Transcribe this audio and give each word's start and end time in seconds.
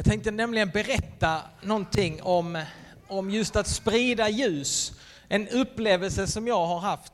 Jag 0.00 0.04
tänkte 0.04 0.30
nämligen 0.30 0.68
berätta 0.68 1.40
någonting 1.62 2.22
om, 2.22 2.64
om 3.08 3.30
just 3.30 3.56
att 3.56 3.66
sprida 3.66 4.28
ljus. 4.28 4.92
En 5.28 5.48
upplevelse 5.48 6.26
som 6.26 6.46
jag 6.46 6.66
har 6.66 6.78
haft. 6.78 7.12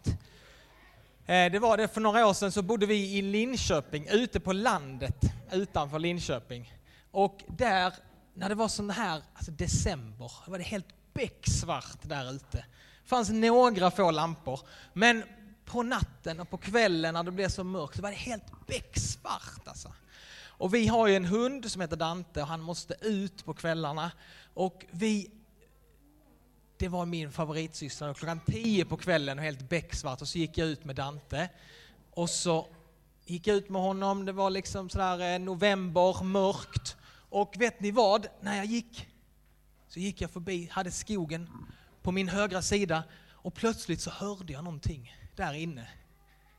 Eh, 1.26 1.52
det 1.52 1.58
var 1.58 1.76
det 1.76 1.88
för 1.88 2.00
några 2.00 2.26
år 2.26 2.34
sedan 2.34 2.52
så 2.52 2.62
bodde 2.62 2.86
vi 2.86 3.17
i 3.18 3.22
Linköping, 3.22 4.08
ute 4.10 4.41
på 4.41 4.52
landet 4.52 5.20
utanför 5.52 5.99
Linköping. 5.99 6.72
Och 7.10 7.41
där, 7.46 7.92
när 8.34 8.48
det 8.48 8.54
var 8.54 8.68
sån 8.68 8.91
här, 8.91 9.23
alltså 9.34 9.53
december, 9.53 10.32
var 10.46 10.59
det 10.59 10.64
helt 10.64 10.89
becksvart 11.14 11.98
där 12.03 12.32
ute. 12.32 12.64
Det 13.03 13.09
fanns 13.09 13.30
några 13.30 13.91
få 13.91 14.11
lampor, 14.11 14.61
men 14.93 15.23
på 15.64 15.82
natten 15.82 16.41
och 16.41 16.50
på 16.50 16.57
kvällen 16.57 17.14
när 17.14 17.23
det 17.23 17.30
blev 17.30 17.48
så 17.48 17.64
mörkt 17.64 17.96
så 17.96 18.03
var 18.03 18.11
det 18.11 18.16
helt 18.16 18.66
becksvart 18.66 19.68
alltså. 19.68 19.93
Och 20.59 20.75
vi 20.75 20.86
har 20.86 21.07
ju 21.07 21.16
en 21.16 21.25
hund 21.25 21.70
som 21.70 21.80
heter 21.80 21.96
Dante 21.96 22.43
och 22.43 22.48
han 22.48 22.61
måste 22.61 22.95
ut 23.00 23.45
på 23.45 23.54
kvällarna. 23.54 24.12
Och 24.54 24.85
vi, 24.90 25.30
det 26.76 26.89
var 26.89 27.07
min 27.07 27.32
favoritsyster, 27.32 28.14
klockan 28.14 28.40
tio 28.46 28.85
på 28.85 28.96
kvällen 28.96 29.39
och 29.39 29.44
helt 29.44 29.68
becksvart 29.68 30.21
och 30.21 30.29
så 30.29 30.39
gick 30.39 30.58
jag 30.58 30.68
ut 30.68 30.85
med 30.85 30.96
Dante. 30.96 31.49
Och 32.11 32.30
så 32.30 32.66
gick 33.25 33.47
jag 33.47 33.57
ut 33.57 33.69
med 33.69 33.83
honom, 33.83 34.25
det 34.25 34.33
var 34.33 34.51
liksom 34.51 34.91
sådär 34.91 35.35
eh, 35.35 35.39
november, 35.39 36.25
mörkt. 36.25 36.97
Och 37.29 37.55
vet 37.59 37.80
ni 37.80 37.91
vad? 37.91 38.27
När 38.41 38.57
jag 38.57 38.66
gick 38.66 39.09
så 39.88 40.01
gick 40.01 40.21
jag 40.21 40.30
förbi, 40.30 40.69
hade 40.73 40.91
skogen 40.91 41.49
på 42.02 42.13
min 42.13 42.29
högra 42.29 42.63
sida 42.63 43.05
och 43.30 43.55
plötsligt 43.55 44.01
så 44.01 44.11
hörde 44.11 44.52
jag 44.52 44.65
någonting 44.65 45.16
där 45.37 45.52
inne. 45.52 45.88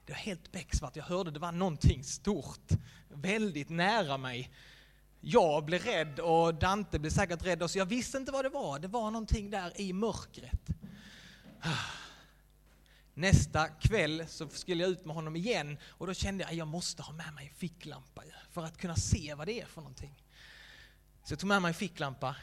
Det 0.08 0.14
var 0.14 0.20
helt 0.20 0.52
becksvart, 0.52 0.96
jag 0.96 1.04
hörde 1.04 1.32
det 1.32 1.40
var 1.40 1.52
någonting 1.52 2.04
stort, 2.04 2.72
väldigt 3.10 3.70
nära 3.70 4.18
mig. 4.18 4.52
Jag 5.22 5.66
blev 5.66 5.82
rädd 5.82 6.20
och 6.20 6.56
Dante 6.56 7.00
blev 7.00 7.12
säkert 7.12 7.46
rädd, 7.46 7.70
så 7.70 7.78
jag 7.78 7.86
visste 7.86 8.18
inte 8.18 8.32
vad 8.32 8.46
det 8.46 8.50
var. 8.50 8.80
Det 8.80 8.88
var 8.88 9.12
någonting 9.12 9.50
där 9.50 9.82
i 9.82 9.94
mörkret. 9.94 10.68
Nästa 13.14 13.68
kväll 13.68 14.26
så 14.28 14.50
skulle 14.50 14.84
jag 14.84 14.92
ut 14.92 15.06
med 15.06 15.16
honom 15.16 15.36
igen 15.36 15.78
och 15.86 16.08
då 16.08 16.14
kände 16.14 16.44
jag 16.44 16.52
att 16.52 16.58
jag 16.58 16.68
måste 16.68 17.02
ha 17.02 17.14
med 17.14 17.34
mig 17.34 17.48
en 17.48 17.54
ficklampa 17.54 18.24
för 18.52 18.64
att 18.64 18.78
kunna 18.78 18.96
se 18.96 19.34
vad 19.34 19.48
det 19.48 19.62
är 19.62 19.66
för 19.66 19.82
någonting. 19.82 20.24
Så 21.24 21.32
jag 21.32 21.40
tog 21.40 21.48
med 21.48 21.62
mig 21.62 21.70
en 21.70 21.76
ficklampa. 21.76 22.36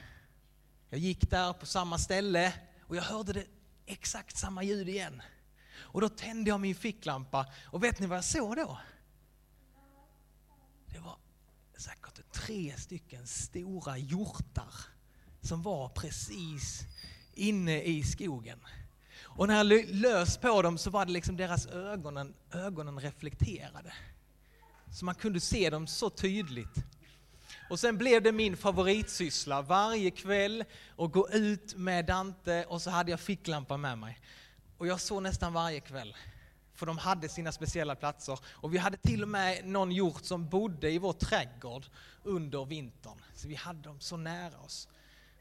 Jag 0.90 1.00
gick 1.00 1.30
där 1.30 1.52
på 1.52 1.66
samma 1.66 1.98
ställe 1.98 2.52
och 2.80 2.96
jag 2.96 3.02
hörde 3.02 3.32
det 3.32 3.46
exakt 3.86 4.36
samma 4.36 4.62
ljud 4.62 4.88
igen. 4.88 5.22
Och 5.76 6.00
då 6.00 6.08
tände 6.08 6.50
jag 6.50 6.60
min 6.60 6.74
ficklampa 6.74 7.46
och 7.64 7.84
vet 7.84 8.00
ni 8.00 8.06
vad 8.06 8.16
jag 8.18 8.24
såg 8.24 8.56
då? 8.56 8.78
Det 10.86 10.98
var 10.98 11.16
säkert 11.76 12.32
tre 12.32 12.76
stycken 12.76 13.26
stora 13.26 13.98
hjortar 13.98 14.74
som 15.40 15.62
var 15.62 15.88
precis 15.88 16.82
inne 17.34 17.82
i 17.82 18.02
skogen. 18.02 18.58
Och 19.22 19.48
när 19.48 19.56
jag 19.56 19.66
lös 19.88 20.38
på 20.38 20.62
dem 20.62 20.78
så 20.78 20.90
var 20.90 21.06
det 21.06 21.12
liksom 21.12 21.36
deras 21.36 21.66
ögonen, 21.66 22.34
ögonen 22.52 23.00
reflekterade. 23.00 23.92
Så 24.92 25.04
man 25.04 25.14
kunde 25.14 25.40
se 25.40 25.70
dem 25.70 25.86
så 25.86 26.10
tydligt. 26.10 26.84
Och 27.70 27.80
sen 27.80 27.98
blev 27.98 28.22
det 28.22 28.32
min 28.32 28.56
favoritsyssla 28.56 29.62
varje 29.62 30.10
kväll 30.10 30.64
att 30.98 31.12
gå 31.12 31.30
ut 31.30 31.74
med 31.76 32.06
Dante 32.06 32.64
och 32.64 32.82
så 32.82 32.90
hade 32.90 33.10
jag 33.10 33.20
ficklampa 33.20 33.76
med 33.76 33.98
mig. 33.98 34.20
Och 34.78 34.86
jag 34.86 35.00
såg 35.00 35.22
nästan 35.22 35.52
varje 35.52 35.80
kväll. 35.80 36.16
För 36.74 36.86
de 36.86 36.98
hade 36.98 37.28
sina 37.28 37.52
speciella 37.52 37.96
platser. 37.96 38.38
Och 38.44 38.74
vi 38.74 38.78
hade 38.78 38.96
till 38.96 39.22
och 39.22 39.28
med 39.28 39.66
någon 39.66 39.92
hjort 39.92 40.24
som 40.24 40.48
bodde 40.48 40.90
i 40.90 40.98
vår 40.98 41.12
trädgård 41.12 41.86
under 42.22 42.64
vintern. 42.64 43.18
Så 43.34 43.48
vi 43.48 43.54
hade 43.54 43.82
dem 43.82 44.00
så 44.00 44.16
nära 44.16 44.58
oss. 44.58 44.88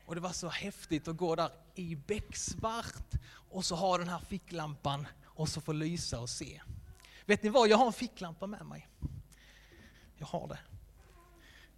Och 0.06 0.16
det 0.16 0.22
var 0.22 0.32
så 0.32 0.50
häftigt 0.50 1.08
att 1.08 1.18
gå 1.18 1.36
där 1.36 1.52
i 1.76 1.96
becksvart 1.96 3.12
och 3.50 3.66
så 3.66 3.76
ha 3.76 3.98
den 3.98 4.10
här 4.10 4.20
ficklampan 4.20 5.08
och 5.24 5.50
så 5.50 5.62
få 5.62 5.72
lysa 5.72 6.20
och 6.20 6.30
se. 6.30 6.62
Vet 7.26 7.44
ni 7.44 7.50
vad, 7.50 7.70
jag 7.70 7.78
har 7.78 7.86
en 7.88 7.94
ficklampa 7.94 8.48
med 8.48 8.66
mig. 8.66 8.90
Jag 10.18 10.28
har 10.28 10.48
det. 10.48 10.60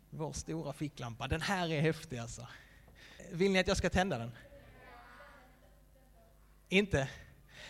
Vår 0.09 0.33
stora 0.33 0.73
ficklampa. 0.73 1.27
Den 1.27 1.41
här 1.41 1.71
är 1.71 1.81
häftig 1.81 2.17
alltså. 2.17 2.47
Vill 3.31 3.51
ni 3.51 3.59
att 3.59 3.67
jag 3.67 3.77
ska 3.77 3.89
tända 3.89 4.17
den? 4.17 4.31
Inte? 6.69 7.09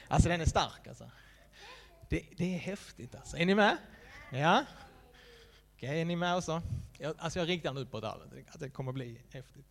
Alltså 0.07 0.29
den 0.29 0.41
är 0.41 0.45
stark 0.45 0.87
alltså. 0.87 1.11
Det, 2.09 2.23
det 2.37 2.55
är 2.55 2.59
häftigt 2.59 3.15
alltså. 3.15 3.37
Är 3.37 3.45
ni 3.45 3.55
med? 3.55 3.77
Ja? 4.31 4.65
Okej, 5.75 5.89
okay, 5.89 6.01
är 6.01 6.05
ni 6.05 6.15
med 6.15 6.37
också? 6.37 6.61
Jag, 6.97 7.15
alltså 7.17 7.39
jag 7.39 7.47
riktar 7.47 7.73
den 7.73 7.87
på 7.87 7.99
det 7.99 8.11
att 8.11 8.59
det 8.59 8.69
kommer 8.69 8.91
bli 8.91 9.21
häftigt. 9.31 9.65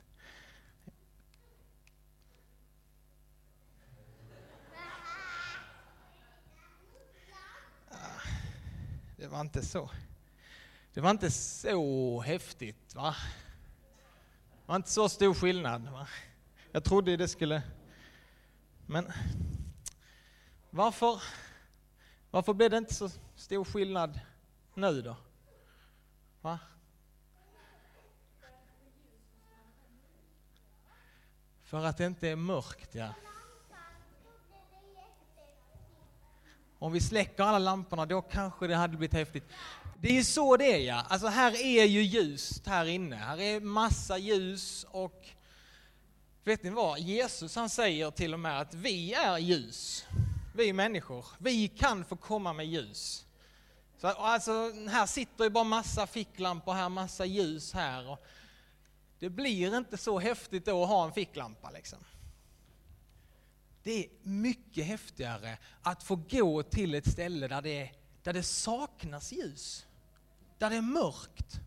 Ah, 7.91 7.97
det 9.17 9.27
var 9.27 9.41
inte 9.41 9.65
så. 9.65 9.91
Det 10.95 11.01
var 11.01 11.11
inte 11.11 11.31
så 11.31 12.21
häftigt 12.21 12.95
va? 12.95 13.17
Det 14.51 14.69
var 14.69 14.77
inte 14.77 14.91
så 14.91 15.09
stor 15.09 15.35
skillnad 15.35 15.89
va? 15.89 16.09
Jag 16.73 16.85
trodde 16.85 17.17
det 17.17 17.29
skulle... 17.29 17.63
Men 18.87 19.13
varför, 20.75 21.23
varför 22.31 22.55
blev 22.55 22.71
det 22.71 22.79
inte 22.79 22.95
så 22.95 23.11
stor 23.37 23.65
skillnad 23.65 24.21
nu 24.75 25.03
då? 25.03 25.17
Va? 26.41 26.59
För 31.63 31.85
att 31.85 31.97
det 31.97 32.07
inte 32.07 32.29
är 32.29 32.37
mörkt, 32.37 32.95
ja. 32.95 33.15
Om 36.79 36.93
vi 36.93 37.01
släcker 37.01 37.43
alla 37.43 37.59
lamporna, 37.59 38.07
då 38.07 38.23
kanske 38.23 38.67
det 38.67 38.77
hade 38.77 38.97
blivit 38.97 39.15
häftigt. 39.15 39.45
Det 39.99 40.09
är 40.09 40.13
ju 40.15 40.25
så 40.25 40.57
det 40.57 40.73
är, 40.73 40.79
ja. 40.79 41.07
Alltså 41.09 41.27
här 41.27 41.53
är 41.53 41.85
ju 41.85 42.03
ljust 42.03 42.67
här 42.67 42.87
inne. 42.87 43.17
Här 43.17 43.41
är 43.41 43.61
massa 43.61 44.19
ljus 44.19 44.87
och 44.91 45.29
vet 46.45 46.63
ni 46.63 46.71
vad? 46.71 46.99
Jesus 46.99 47.57
han 47.57 47.71
säger 47.71 48.11
till 48.11 48.35
och 48.35 48.41
med 48.41 48.61
att 48.61 48.75
vi 48.75 49.15
är 49.15 49.39
ljus 49.39 50.07
vi 50.55 50.73
människor. 50.73 51.27
Vi 51.39 51.69
kan 51.69 52.05
få 52.05 52.17
komma 52.17 52.53
med 52.53 52.67
ljus. 52.67 53.27
Så, 53.97 54.09
alltså, 54.09 54.73
här 54.89 55.07
sitter 55.07 55.45
ju 55.45 55.51
bara 55.51 55.65
massa 55.65 56.07
ficklampor 56.07 56.73
här, 56.73 56.89
massa 56.89 57.25
ljus 57.25 57.73
här. 57.73 58.09
Och 58.09 58.27
det 59.19 59.31
blir 59.31 59.77
inte 59.77 59.97
så 59.97 60.19
häftigt 60.19 60.65
då 60.65 60.83
att 60.83 60.89
ha 60.89 61.05
en 61.05 61.13
ficklampa. 61.13 61.71
Liksom. 61.71 61.99
Det 63.83 64.05
är 64.05 64.11
mycket 64.23 64.87
häftigare 64.87 65.59
att 65.83 66.03
få 66.03 66.17
gå 66.17 66.63
till 66.63 66.95
ett 66.95 67.11
ställe 67.11 67.49
där 67.49 67.63
det, 67.63 67.91
där 68.23 68.33
det 68.33 68.43
saknas 68.43 69.33
ljus. 69.33 69.87
Där 70.59 70.71
det 70.71 70.77
är 70.77 70.83
mörkt. 70.83 71.61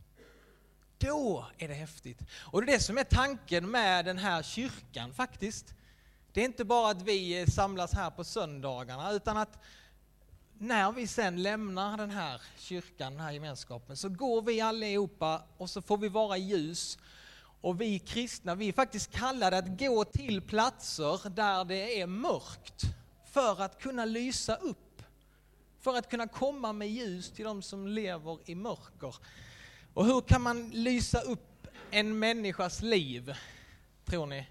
Då 0.97 1.46
är 1.58 1.68
det 1.68 1.74
häftigt. 1.74 2.20
Och 2.31 2.62
det 2.62 2.72
är 2.72 2.78
det 2.78 2.84
som 2.84 2.97
är 2.97 3.03
tanken 3.03 3.72
med 3.72 4.06
den 4.06 4.18
här 4.18 4.44
kyrkan 4.44 5.14
faktiskt. 5.14 5.74
Det 6.38 6.42
är 6.42 6.46
inte 6.46 6.66
bara 6.66 6.92
att 6.92 7.02
vi 7.02 7.42
eh, 7.42 7.48
samlas 7.48 7.94
här 7.94 8.09
på 8.09 8.24
söndagarna, 8.24 9.12
utan 9.12 9.38
att 9.38 9.59
när 10.58 10.92
vi 10.92 11.08
sen 11.08 11.44
lämnar 11.44 11.98
den 11.98 12.12
här 12.12 12.42
kyrkan, 12.58 13.12
den 13.12 13.22
här 13.22 13.31
gemenskapen, 13.31 13.98
så 13.98 14.09
går 14.09 14.42
vi 14.42 14.62
allihopa 14.62 15.44
och 15.58 15.70
så 15.70 15.81
får 15.81 15.97
vi 15.97 16.09
vara 16.09 16.38
ljus. 16.38 16.97
Och 17.62 17.81
vi 17.81 18.00
kristna, 18.00 18.56
vi 18.56 18.68
är 18.68 18.74
faktiskt 18.74 19.12
kallade 19.12 19.58
att 19.58 19.80
gå 19.80 20.06
till 20.06 20.42
platser 20.42 21.30
där 21.30 21.66
det 21.66 22.02
är 22.02 22.08
mörkt, 22.08 22.84
för 23.26 23.62
att 23.62 23.81
kunna 23.81 24.06
lysa 24.06 24.56
upp. 24.56 25.03
För 25.80 25.97
att 25.97 26.09
kunna 26.09 26.28
komma 26.28 26.74
med 26.74 26.90
ljus 26.90 27.31
till 27.31 27.46
de 27.46 27.62
som 27.62 27.88
lever 27.88 28.38
i 28.46 28.56
mörker. 28.56 29.16
Och 29.94 30.06
hur 30.06 30.22
kan 30.22 30.42
man 30.42 30.70
lysa 30.70 31.22
upp 31.22 31.68
en 31.92 32.20
människas 32.20 32.81
liv, 32.81 33.34
tror 34.06 34.26
ni? 34.26 34.47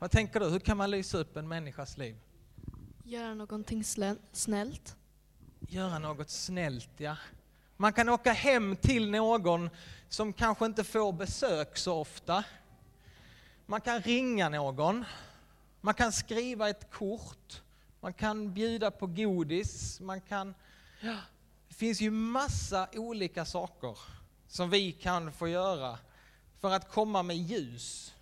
Vad 0.00 0.10
tänker 0.10 0.40
du? 0.40 0.46
Hur 0.46 0.58
kan 0.58 0.76
man 0.76 0.90
lysa 0.90 1.18
upp 1.18 1.36
en 1.36 1.48
människas 1.48 1.98
liv? 1.98 2.16
Göra 3.04 3.34
någonting 3.34 3.84
snällt. 4.32 4.96
Göra 5.60 5.98
något 5.98 6.30
snällt, 6.30 6.90
ja. 6.96 7.16
Man 7.76 7.92
kan 7.92 8.08
åka 8.08 8.32
hem 8.32 8.76
till 8.76 9.10
någon 9.10 9.70
som 10.08 10.32
kanske 10.32 10.66
inte 10.66 10.84
får 10.84 11.12
besök 11.12 11.76
så 11.78 11.94
ofta. 11.94 12.44
Man 13.66 13.80
kan 13.80 14.00
ringa 14.00 14.48
någon. 14.48 15.04
Man 15.80 15.94
kan 15.94 16.12
skriva 16.12 16.68
ett 16.68 16.90
kort. 16.92 17.62
Man 18.00 18.12
kan 18.12 18.54
bjuda 18.54 18.90
på 18.90 19.06
godis. 19.06 20.00
Man 20.00 20.20
kan... 20.20 20.54
Ja, 21.00 21.16
det 21.68 21.74
finns 21.74 22.00
ju 22.00 22.10
massa 22.10 22.88
olika 22.92 23.44
saker 23.44 23.98
som 24.48 24.70
vi 24.70 24.92
kan 24.92 25.32
få 25.32 25.48
göra 25.48 25.98
för 26.60 26.70
att 26.70 26.92
komma 26.92 27.22
med 27.22 27.36
ljus 27.36 28.14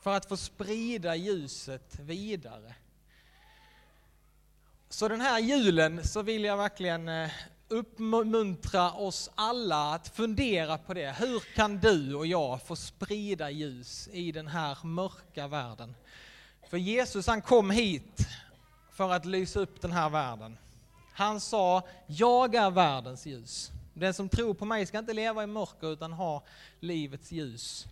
för 0.00 0.16
att 0.16 0.26
få 0.28 0.36
sprida 0.36 1.16
ljuset 1.16 1.98
vidare. 2.00 2.74
Så 4.88 5.08
den 5.08 5.20
här 5.20 5.38
julen 5.38 6.04
så 6.04 6.22
vill 6.22 6.44
jag 6.44 6.56
verkligen 6.56 7.08
eh, 7.08 7.30
uppmuntra 7.68 8.92
oss 8.92 9.30
alla 9.34 9.94
att 9.94 10.08
fundera 10.08 10.78
på 10.78 10.94
det. 10.94 11.12
Hur 11.18 11.40
kan 11.54 11.78
du 11.78 12.14
och 12.14 12.26
jag 12.26 12.62
få 12.62 12.76
sprida 12.76 13.50
ljus 13.50 14.08
i 14.12 14.32
den 14.32 14.46
här 14.46 14.78
mörka 14.84 15.46
världen? 15.46 15.94
För 16.68 16.76
Jesus 16.76 17.26
han 17.26 17.42
kom 17.42 17.70
hit 17.70 18.28
för 18.92 19.12
att 19.12 19.24
lysa 19.24 19.60
upp 19.60 19.80
den 19.80 19.92
här 19.92 20.10
världen. 20.10 20.58
Han 21.12 21.40
sa, 21.40 21.82
jag 22.06 22.54
är 22.54 22.70
världens 22.70 23.26
ljus. 23.26 23.70
Den 23.94 24.14
som 24.14 24.28
tror 24.28 24.54
på 24.54 24.64
mig 24.64 24.86
ska 24.86 24.98
inte 24.98 25.12
leva 25.12 25.42
i 25.42 25.46
mörker 25.46 25.92
utan 25.92 26.12
ha 26.12 26.42
livets 26.80 27.32
ljus. 27.32 27.86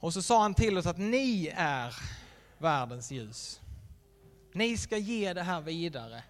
Och 0.00 0.12
så 0.12 0.22
sa 0.22 0.42
han 0.42 0.54
till 0.54 0.78
oss 0.78 0.86
att 0.86 0.98
ni 0.98 1.52
är 1.56 1.96
världens 2.58 3.10
ljus. 3.10 3.60
Ni 4.52 4.76
ska 4.76 4.96
ge 4.96 5.32
det 5.32 5.42
här 5.42 5.60
vidare. 5.60 6.22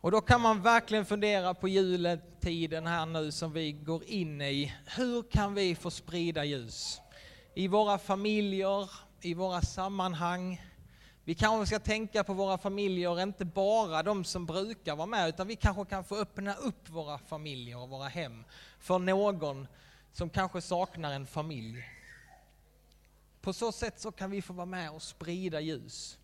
Och 0.00 0.10
då 0.10 0.20
kan 0.20 0.40
man 0.40 0.62
verkligen 0.62 1.06
fundera 1.06 1.54
på 1.54 1.68
juletiden 1.68 2.86
här 2.86 3.06
nu 3.06 3.32
som 3.32 3.52
vi 3.52 3.72
går 3.72 4.04
in 4.04 4.40
i. 4.40 4.74
Hur 4.96 5.22
kan 5.22 5.54
vi 5.54 5.74
få 5.74 5.90
sprida 5.90 6.44
ljus? 6.44 7.00
I 7.54 7.68
våra 7.68 7.98
familjer, 7.98 8.90
i 9.20 9.34
våra 9.34 9.62
sammanhang. 9.62 10.62
Vi 11.24 11.34
kanske 11.34 11.66
ska 11.66 11.78
tänka 11.78 12.24
på 12.24 12.32
våra 12.32 12.58
familjer, 12.58 13.22
inte 13.22 13.44
bara 13.44 14.02
de 14.02 14.24
som 14.24 14.46
brukar 14.46 14.96
vara 14.96 15.06
med, 15.06 15.28
utan 15.28 15.46
vi 15.46 15.56
kanske 15.56 15.84
kan 15.84 16.04
få 16.04 16.16
öppna 16.16 16.54
upp 16.54 16.88
våra 16.88 17.18
familjer 17.18 17.78
och 17.78 17.88
våra 17.88 18.08
hem 18.08 18.44
för 18.78 18.98
någon 18.98 19.66
som 20.12 20.30
kanske 20.30 20.60
saknar 20.60 21.12
en 21.12 21.26
familj. 21.26 21.84
På 23.40 23.52
så 23.52 23.72
sätt 23.72 24.00
så 24.00 24.12
kan 24.12 24.30
vi 24.30 24.42
få 24.42 24.52
vara 24.52 24.66
med 24.66 24.90
och 24.90 25.02
sprida 25.02 25.60
ljus. 25.60 26.18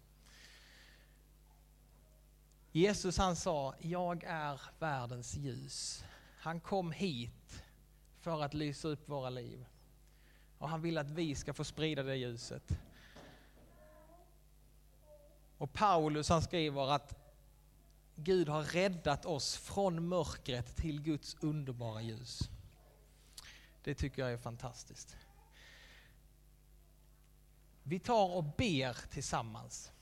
Jesus 2.73 3.19
han 3.19 3.37
sa, 3.37 3.75
jag 3.81 4.25
är 4.25 4.61
världens 4.79 5.35
ljus. 5.35 6.05
Han 6.39 6.61
kom 6.61 6.93
hit 6.93 7.63
för 8.21 8.43
att 8.43 8.55
lysa 8.55 8.89
upp 8.89 9.09
våra 9.09 9.31
liv. 9.31 9.67
Och 10.59 10.69
han 10.69 10.83
vill 10.83 10.99
att 10.99 11.11
vi 11.11 11.35
ska 11.35 11.55
få 11.55 11.65
sprida 11.65 12.03
det 12.03 12.17
ljuset. 12.17 12.79
Och 15.59 15.73
Paulus 15.73 16.29
han 16.29 16.43
skriver 16.43 16.93
att 16.93 17.15
Gud 18.15 18.49
har 18.49 18.63
räddat 18.63 19.27
oss 19.27 19.57
från 19.57 20.09
mörkret 20.09 20.77
till 20.77 21.03
Guds 21.03 21.37
underbara 21.41 22.03
ljus. 22.03 22.51
Det 23.85 23.95
tycker 23.95 24.23
jag 24.23 24.33
är 24.33 24.37
fantastiskt. 24.37 25.17
Vi 27.83 27.99
tar 27.99 28.37
och 28.37 28.45
ber 28.45 29.11
tillsammans. 29.11 29.93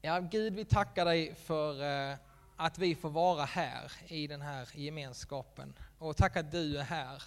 Ja, 0.00 0.20
Gud, 0.20 0.54
vi 0.54 0.64
tackar 0.64 1.04
dig 1.04 1.34
för 1.34 1.82
eh, 2.10 2.16
att 2.56 2.78
vi 2.78 2.94
får 2.94 3.10
vara 3.10 3.44
här 3.44 3.92
i 4.06 4.26
den 4.26 4.40
här 4.40 4.68
gemenskapen. 4.74 5.74
Och 5.98 6.16
tack 6.16 6.36
att 6.36 6.50
du 6.50 6.78
är 6.78 6.82
här. 6.82 7.22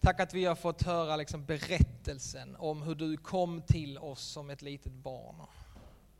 Tack 0.00 0.20
att 0.20 0.34
vi 0.34 0.44
har 0.44 0.54
fått 0.54 0.82
höra 0.82 1.16
liksom 1.16 1.44
berättelsen 1.44 2.56
om 2.56 2.82
hur 2.82 2.94
du 2.94 3.16
kom 3.16 3.62
till 3.62 3.98
oss 3.98 4.22
som 4.22 4.50
ett 4.50 4.62
litet 4.62 4.92
barn. 4.92 5.36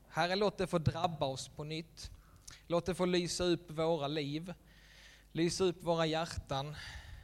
Herre, 0.08 0.36
låt 0.36 0.58
det 0.58 0.66
få 0.66 0.78
drabba 0.78 1.26
oss 1.26 1.48
på 1.48 1.64
nytt. 1.64 2.10
Låt 2.66 2.86
det 2.86 2.94
få 2.94 3.04
lysa 3.04 3.44
upp 3.44 3.70
våra 3.70 4.06
liv, 4.06 4.54
lysa 5.32 5.64
upp 5.64 5.84
våra 5.84 6.06
hjärtan. 6.06 6.76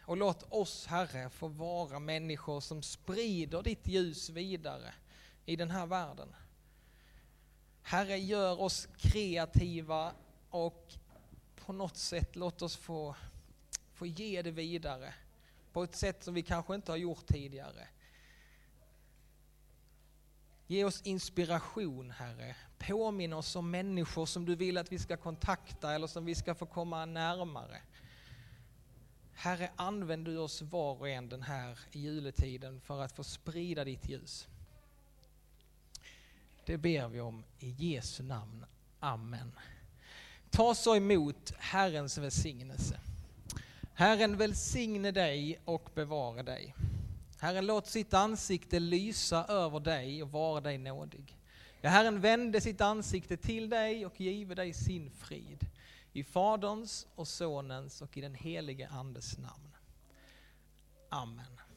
Och 0.08 0.16
låt 0.16 0.52
oss, 0.52 0.87
Herre, 0.87 1.31
få 1.31 1.49
vara 1.49 1.99
människor 1.99 2.60
som 2.60 2.82
sprider 2.82 3.62
ditt 3.62 3.87
ljus 3.87 4.31
vidare 4.31 4.94
i 5.44 5.56
den 5.56 5.70
här 5.70 5.87
världen. 5.87 6.34
Herre, 7.82 8.19
gör 8.19 8.60
oss 8.60 8.88
kreativa 8.96 10.12
och 10.50 10.93
på 11.56 11.72
något 11.72 11.96
sätt 11.96 12.37
låt 12.37 12.62
oss 12.62 12.76
få, 12.76 13.16
få 13.93 14.06
ge 14.06 14.43
det 14.43 14.50
vidare 14.50 15.14
på 15.72 15.82
ett 15.82 15.96
sätt 15.96 16.25
som 16.25 16.34
vi 16.34 16.43
kanske 16.43 16.75
inte 16.75 16.93
har 16.93 16.96
gjort 16.96 17.26
tidigare. 17.26 17.88
Ge 20.66 20.84
oss 20.84 21.02
inspiration, 21.02 22.10
Herre. 22.10 22.56
Påminn 22.78 23.32
oss 23.32 23.56
om 23.56 23.70
människor 23.70 24.26
som 24.26 24.44
du 24.44 24.56
vill 24.56 24.78
att 24.78 24.93
vi 24.93 24.99
ska 24.99 25.16
kontakta 25.16 25.94
eller 25.94 26.06
som 26.06 26.25
vi 26.25 26.34
ska 26.34 26.55
få 26.55 26.66
komma 26.66 27.06
närmare. 27.06 27.81
Herre, 29.40 29.70
använd 29.76 30.25
du 30.25 30.38
oss 30.38 30.62
var 30.62 30.94
och 30.94 31.08
en 31.08 31.29
den 31.29 31.43
här 31.43 31.79
juletiden 31.93 32.81
för 32.81 33.02
att 33.02 33.12
få 33.12 33.25
sprida 33.25 33.85
ditt 33.85 34.08
ljus. 34.08 34.49
Det 36.64 36.79
ber 36.79 37.08
vi 37.08 37.20
om 37.20 37.44
i 37.58 37.70
Jesu 37.70 38.23
namn. 38.23 38.64
Amen. 39.00 39.52
Ta 40.50 40.75
så 40.75 40.96
emot 40.96 41.52
Herrens 41.58 42.19
välsignelse. 42.19 43.00
Herren 43.94 44.37
välsigne 44.37 45.11
dig 45.11 45.61
och 45.64 45.91
bevara 45.94 46.43
dig. 46.43 46.75
Herren 47.41 47.67
låt 47.67 47.87
sitt 47.87 48.14
ansikte 48.14 48.81
lysa 48.81 49.44
över 49.44 49.81
dig 49.81 50.23
och 50.23 50.32
vara 50.32 50.61
dig 50.61 50.79
nådig. 50.79 51.37
Ja, 51.81 51.91
Herren 51.91 52.20
vände 52.20 52.61
sitt 52.61 52.81
ansikte 52.81 53.37
till 53.37 53.70
dig 53.70 54.06
och 54.06 54.20
give 54.20 54.55
dig 54.55 54.73
sin 54.73 55.11
frid. 55.11 55.67
I 56.19 56.25
Faderns 56.25 57.06
och 57.15 57.29
Sonens 57.29 58.03
och 58.03 58.17
i 58.17 58.20
den 58.20 58.35
helige 58.35 58.88
Andes 58.88 59.38
namn. 59.38 59.76
Amen. 61.09 61.68